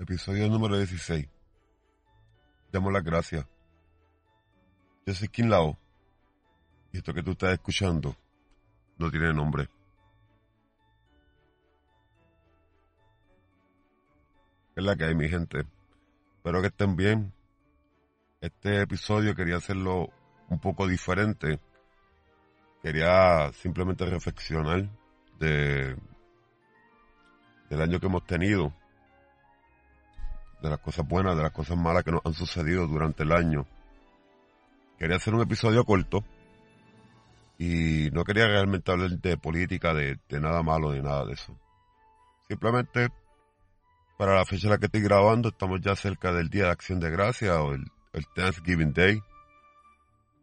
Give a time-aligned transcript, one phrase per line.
[0.00, 1.28] episodio número 16.
[2.72, 3.46] Damos las gracias.
[5.04, 5.76] Yo soy Kim Lao
[6.90, 8.16] y esto que tú estás escuchando
[8.96, 9.68] no tiene nombre.
[14.74, 15.66] Es la que hay, mi gente.
[16.36, 17.34] Espero que estén bien.
[18.40, 20.08] Este episodio quería hacerlo
[20.48, 21.60] un poco diferente.
[22.82, 24.88] Quería simplemente reflexionar
[25.38, 25.94] de
[27.68, 28.74] del año que hemos tenido,
[30.62, 33.66] de las cosas buenas, de las cosas malas que nos han sucedido durante el año.
[34.98, 36.24] Quería hacer un episodio corto
[37.58, 41.56] y no quería realmente hablar de política, de, nada malo, de nada de eso.
[42.48, 43.08] Simplemente
[44.18, 47.00] para la fecha en la que estoy grabando estamos ya cerca del Día de Acción
[47.00, 47.84] de Gracia o el,
[48.34, 49.22] Thanksgiving Day.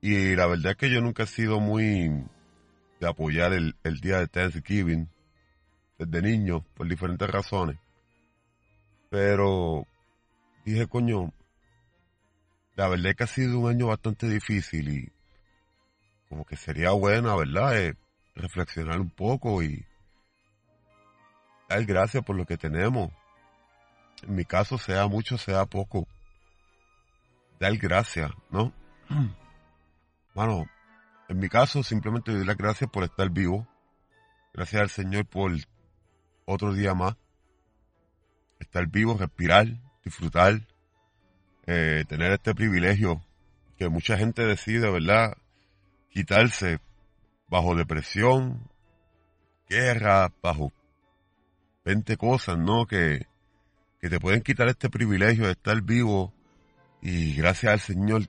[0.00, 2.24] Y la verdad es que yo nunca he sido muy
[3.00, 5.08] de apoyar el, el día de Thanksgiving
[5.98, 7.78] desde niño, por diferentes razones.
[9.10, 9.86] Pero
[10.72, 11.32] dije, coño,
[12.74, 15.12] la verdad es que ha sido un año bastante difícil y
[16.28, 17.78] como que sería buena, ¿verdad?
[17.78, 17.94] Eh,
[18.34, 19.86] reflexionar un poco y
[21.68, 23.10] dar gracias por lo que tenemos.
[24.22, 26.06] En mi caso, sea mucho, sea poco.
[27.60, 28.72] Dar gracias, ¿no?
[30.34, 30.66] Bueno,
[31.30, 33.66] en mi caso, simplemente doy las gracias por estar vivo.
[34.52, 35.50] Gracias al Señor por
[36.44, 37.16] otro día más.
[38.60, 39.66] Estar vivo, respirar,
[40.06, 40.60] disfrutar,
[41.66, 43.20] eh, tener este privilegio
[43.76, 45.36] que mucha gente decide, ¿verdad?
[46.10, 46.78] Quitarse
[47.48, 48.70] bajo depresión,
[49.68, 50.72] guerra, bajo
[51.84, 52.86] 20 cosas, ¿no?
[52.86, 53.26] Que,
[54.00, 56.32] que te pueden quitar este privilegio de estar vivo
[57.02, 58.22] y gracias al Señor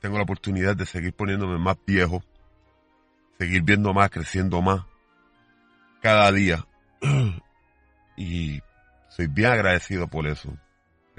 [0.00, 2.24] tengo la oportunidad de seguir poniéndome más viejo,
[3.38, 4.84] seguir viendo más, creciendo más,
[6.02, 6.66] cada día.
[8.16, 8.60] Y
[9.08, 10.54] soy bien agradecido por eso.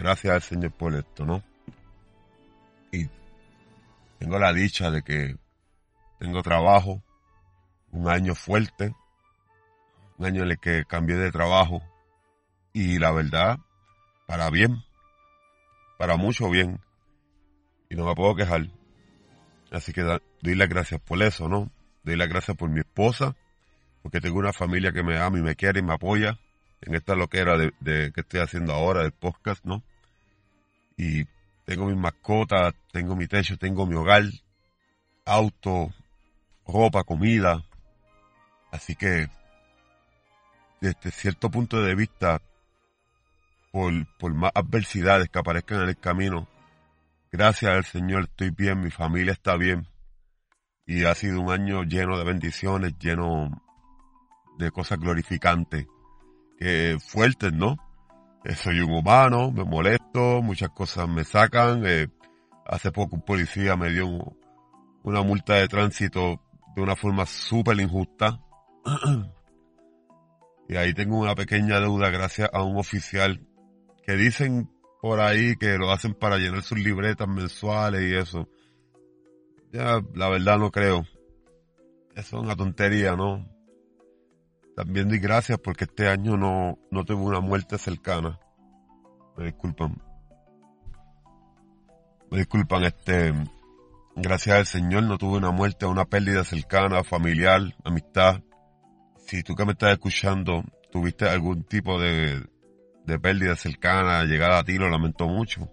[0.01, 1.43] Gracias al Señor por esto, ¿no?
[2.91, 3.07] Y
[4.17, 5.35] tengo la dicha de que
[6.17, 7.03] tengo trabajo,
[7.91, 8.95] un año fuerte,
[10.17, 11.83] un año en el que cambié de trabajo
[12.73, 13.59] y la verdad,
[14.25, 14.83] para bien,
[15.99, 16.79] para mucho bien,
[17.87, 18.69] y no me puedo quejar.
[19.69, 21.69] Así que doy las gracias por eso, ¿no?
[22.01, 23.35] Doy las gracias por mi esposa,
[24.01, 26.39] porque tengo una familia que me ama y me quiere y me apoya
[26.81, 29.83] en esta loquera de, de que estoy haciendo ahora, del podcast, ¿no?
[31.01, 31.25] Y
[31.65, 34.21] tengo mis mascotas, tengo mi techo, tengo mi hogar,
[35.25, 35.91] auto,
[36.67, 37.63] ropa, comida.
[38.71, 39.27] Así que,
[40.79, 42.39] desde cierto punto de vista,
[43.71, 46.47] por, por más adversidades que aparezcan en el camino,
[47.31, 49.87] gracias al Señor estoy bien, mi familia está bien.
[50.85, 53.49] Y ha sido un año lleno de bendiciones, lleno
[54.59, 55.87] de cosas glorificantes
[56.59, 57.77] eh, fuertes, ¿no?
[58.43, 61.83] Eh, soy un humano, me molesto, muchas cosas me sacan.
[61.85, 62.07] Eh,
[62.65, 64.07] hace poco un policía me dio
[65.03, 66.41] una multa de tránsito
[66.75, 68.39] de una forma súper injusta.
[70.67, 73.45] y ahí tengo una pequeña deuda gracias a un oficial
[74.03, 74.71] que dicen
[75.01, 78.49] por ahí que lo hacen para llenar sus libretas mensuales y eso.
[79.71, 81.05] Ya, la verdad no creo.
[82.15, 83.50] Eso es una tontería, ¿no?
[84.81, 88.39] También doy gracias porque este año no, no tuve una muerte cercana.
[89.37, 90.01] Me disculpan.
[92.31, 93.31] Me disculpan, este,
[94.15, 98.41] gracias al Señor no tuve una muerte, una pérdida cercana, familiar, amistad.
[99.27, 102.43] Si tú que me estás escuchando tuviste algún tipo de,
[103.05, 105.69] de pérdida cercana, llegada a ti, lo lamento mucho.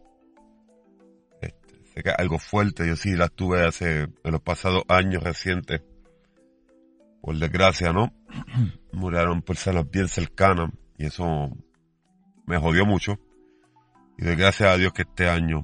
[1.41, 5.23] Este, sé que es algo fuerte, yo sí la tuve hace, en los pasados años
[5.23, 5.81] recientes
[7.23, 8.13] por desgracia, ¿no?
[8.93, 11.51] Murieron personas bien cercanas y eso
[12.47, 13.19] me jodió mucho.
[14.17, 15.63] Y de gracias a Dios que este año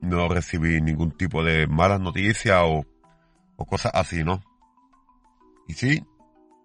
[0.00, 2.84] no recibí ningún tipo de malas noticias o,
[3.56, 4.42] o cosas así, ¿no?
[5.66, 6.04] Y sí,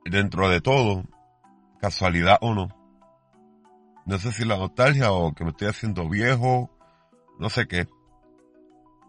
[0.05, 1.03] dentro de todo,
[1.79, 2.67] casualidad o no,
[4.05, 6.71] no sé si la nostalgia o que me estoy haciendo viejo,
[7.39, 7.87] no sé qué,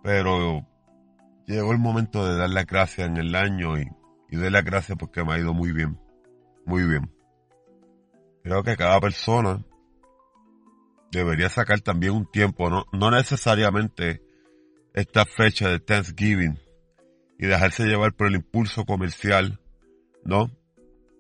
[0.02, 0.66] pero
[1.46, 3.88] llegó el momento de dar las gracias en el año y
[4.28, 5.98] y doy las gracias porque me ha ido muy bien.
[6.66, 7.10] Muy bien.
[8.42, 9.64] Creo que cada persona
[11.10, 14.22] debería sacar también un tiempo, no, no necesariamente
[14.92, 16.58] esta fecha de Thanksgiving
[17.38, 19.60] y dejarse llevar por el impulso comercial,
[20.24, 20.50] ¿no?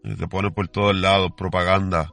[0.02, 2.12] Se pone por todos lados propaganda.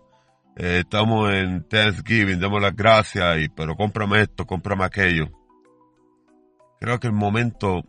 [0.56, 5.30] Eh, estamos en Thanksgiving, demos las gracias, y, pero cómprame esto, cómprame aquello.
[6.80, 7.84] Creo que el momento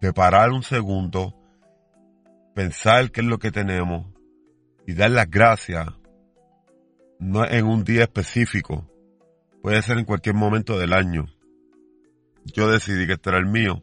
[0.00, 1.34] de parar un segundo,
[2.54, 4.06] pensar qué es lo que tenemos
[4.86, 5.86] y dar las gracias,
[7.18, 8.88] no en un día específico,
[9.62, 11.26] puede ser en cualquier momento del año.
[12.44, 13.82] Yo decidí que este era el mío,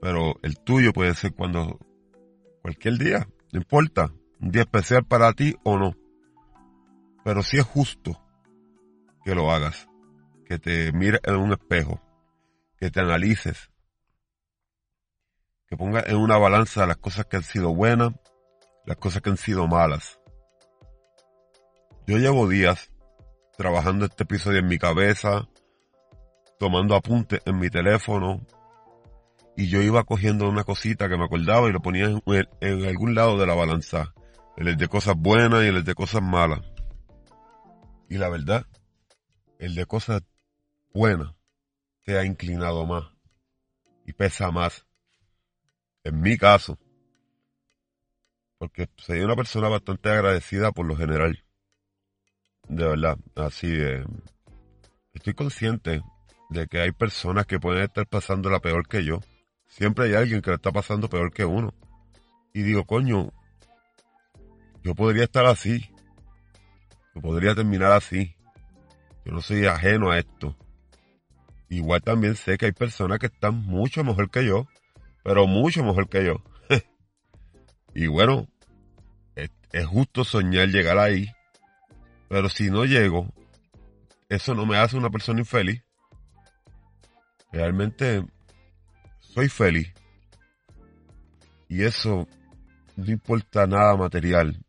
[0.00, 1.78] pero el tuyo puede ser cuando,
[2.62, 5.94] cualquier día, no importa, un día especial para ti o no.
[7.24, 8.20] Pero si es justo
[9.24, 9.88] que lo hagas,
[10.44, 12.00] que te mires en un espejo,
[12.78, 13.70] que te analices,
[15.66, 18.12] que pongas en una balanza las cosas que han sido buenas,
[18.86, 20.20] las cosas que han sido malas.
[22.06, 22.90] Yo llevo días
[23.56, 25.48] trabajando este episodio en mi cabeza,
[26.58, 28.44] tomando apuntes en mi teléfono,
[29.56, 32.06] y yo iba cogiendo una cosita que me acordaba y lo ponía
[32.60, 34.14] en, algún lado de la balanza.
[34.56, 36.60] El de cosas buenas y el de cosas malas.
[38.08, 38.66] Y la verdad,
[39.58, 40.22] el de cosas
[40.92, 41.34] buenas
[42.02, 43.04] te ha inclinado más
[44.06, 44.86] y pesa más.
[46.04, 46.78] En mi caso,
[48.58, 51.44] porque soy una persona bastante agradecida por lo general.
[52.68, 54.06] De verdad, así de...
[55.12, 56.02] Estoy consciente
[56.50, 59.20] de que hay personas que pueden estar pasando la peor que yo.
[59.66, 61.72] Siempre hay alguien que le está pasando peor que uno.
[62.52, 63.32] Y digo, coño,
[64.82, 65.90] yo podría estar así.
[67.14, 68.36] Yo podría terminar así.
[69.24, 70.56] Yo no soy ajeno a esto.
[71.68, 74.66] Igual también sé que hay personas que están mucho mejor que yo,
[75.24, 76.44] pero mucho mejor que yo.
[77.94, 78.46] y bueno,
[79.34, 79.50] es,
[79.86, 81.28] justo soñar llegar ahí,
[82.28, 83.26] pero si no llego,
[84.28, 85.82] eso no me hace una persona infeliz.
[87.50, 88.24] Realmente
[89.20, 89.92] soy feliz.
[91.68, 92.28] Y eso
[92.96, 94.62] no importa nada material,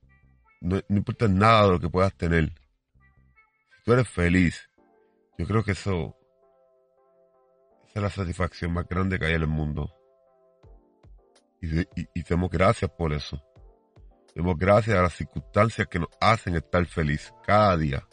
[0.62, 2.50] no, importa nada de lo que puedas tener.
[2.50, 4.70] Si tú eres feliz,
[5.38, 6.16] yo creo que eso
[7.90, 9.94] esa es la satisfacción más grande que hay en el mundo.
[11.66, 13.42] Y, y, demos gracias por eso.
[14.36, 18.08] Demos gracias a las circunstancias que nos hacen estar feliz cada día.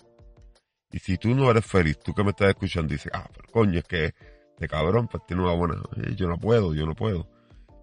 [0.91, 3.79] Y si tú no eres feliz, tú que me estás escuchando dices, ah, pero coño,
[3.79, 4.15] es que
[4.51, 7.29] este cabrón pues tiene una buena, eh, yo no puedo, yo no puedo.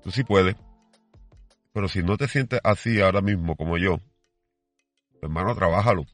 [0.01, 0.55] Tú sí puedes.
[1.73, 3.97] Pero si no te sientes así ahora mismo como yo,
[5.21, 6.05] hermano, trabájalo.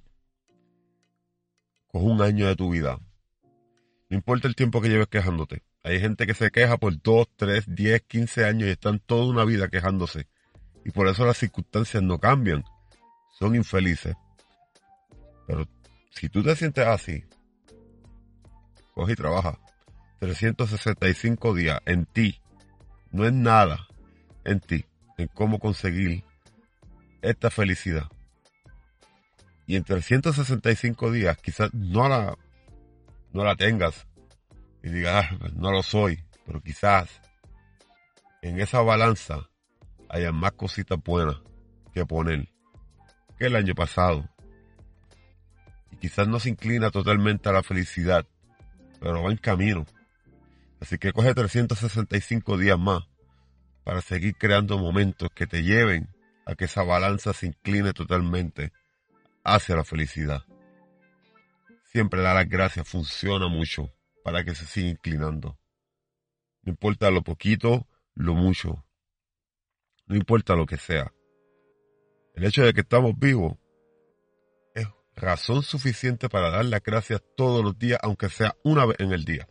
[1.88, 3.00] Coge un año de tu vida.
[4.10, 5.64] No importa el tiempo que lleves quejándote.
[5.86, 9.46] Hay gente que se queja por 2, 3, 10, 15 años y están toda una
[9.46, 10.28] vida quejándose.
[10.84, 12.64] Y por eso las circunstancias no cambian.
[13.32, 14.16] Son infelices.
[15.48, 15.68] Pero
[16.10, 17.24] si tú te sientes así,
[18.94, 19.60] coge y trabaja.
[20.20, 22.42] 365 días en ti.
[23.12, 23.88] No es nada
[24.44, 24.86] en ti,
[25.18, 26.24] en cómo conseguir
[27.22, 28.10] esta felicidad
[29.68, 32.38] y en 365 días quizás no la,
[33.34, 34.08] no la tengas
[34.86, 37.10] y digas, ah, pues no lo soy, pero quizás
[38.44, 39.50] en esa balanza
[40.10, 41.38] haya más cositas buenas
[41.92, 42.48] que poner
[43.40, 44.30] que el año pasado.
[45.90, 48.28] Y quizás no se inclina totalmente a la felicidad,
[49.00, 49.88] pero va en camino.
[50.80, 53.08] Así que coge 365 días más
[53.84, 56.10] para seguir creando momentos que te lleven
[56.46, 58.72] a que esa balanza se incline totalmente
[59.44, 60.44] hacia la felicidad.
[61.86, 63.95] Siempre dar las gracias funciona mucho
[64.26, 65.56] para que se siga inclinando.
[66.64, 68.84] No importa lo poquito, lo mucho.
[70.08, 71.14] No importa lo que sea.
[72.34, 73.56] El hecho de que estamos vivos
[74.74, 79.12] es razón suficiente para dar las gracias todos los días, aunque sea una vez en
[79.12, 79.48] el día.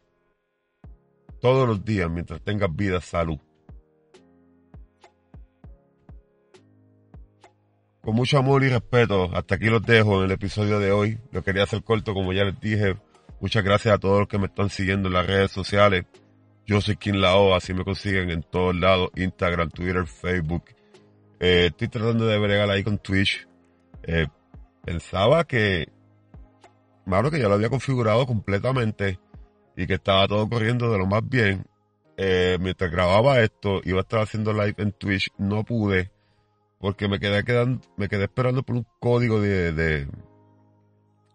[1.41, 3.39] Todos los días mientras tengas vida, salud.
[8.01, 11.21] Con mucho amor y respeto, hasta aquí los dejo en el episodio de hoy.
[11.31, 12.97] Lo quería hacer corto, como ya les dije.
[13.41, 16.05] Muchas gracias a todos los que me están siguiendo en las redes sociales.
[16.67, 20.65] Yo soy Kim Lao, así me consiguen en todos lados, Instagram, Twitter, Facebook.
[21.41, 23.47] Eh, estoy tratando de bregar ahí con Twitch.
[24.03, 24.27] Eh,
[24.85, 25.89] pensaba que,
[27.05, 29.19] malo que ya lo había configurado completamente
[29.77, 31.67] y que estaba todo corriendo de lo más bien.
[32.17, 36.15] Eh, mientras grababa esto, iba a estar haciendo live en Twitch, no pude
[36.85, 40.07] porque me quedé quedando, me quedé esperando por un código de,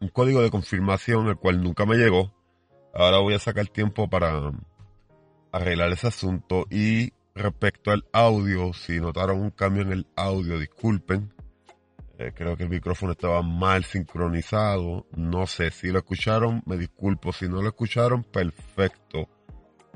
[0.02, 2.34] un código de confirmación el cual nunca me llegó.
[2.94, 4.52] Ahora voy a sacar tiempo para
[5.52, 11.34] arreglar ese asunto y respecto al audio, si notaron un cambio en el audio, disculpen.
[12.18, 15.08] Eh, creo que el micrófono estaba mal sincronizado.
[15.16, 17.32] No sé si lo escucharon, me disculpo.
[17.32, 19.30] Si no lo escucharon, perfecto.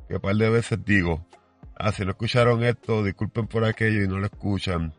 [0.08, 1.28] Que par de veces digo,
[1.76, 4.94] ah, si no escucharon esto, disculpen por aquello y no lo escuchan.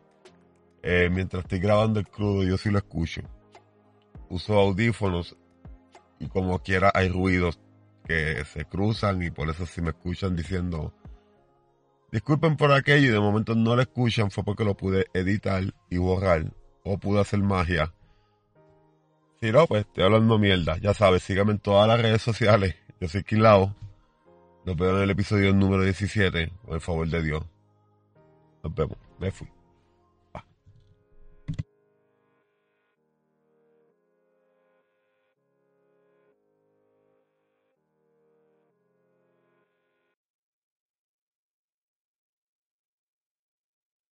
[0.83, 3.21] Eh, mientras estoy grabando el crudo, yo sí lo escucho.
[4.29, 5.35] Uso audífonos
[6.19, 7.59] y como quiera hay ruidos
[8.05, 10.93] que se cruzan y por eso si me escuchan diciendo
[12.11, 15.97] disculpen por aquello y de momento no lo escuchan fue porque lo pude editar y
[15.97, 16.53] borrar
[16.83, 17.93] o pude hacer magia.
[19.41, 20.77] Si no, pues estoy hablando mierda.
[20.77, 22.75] Ya sabes, síganme en todas las redes sociales.
[23.01, 23.75] Yo soy Quilao.
[24.65, 26.53] Nos vemos en el episodio número 17.
[26.63, 27.43] Por el favor de Dios.
[28.63, 28.97] Nos vemos.
[29.19, 29.54] Me fui.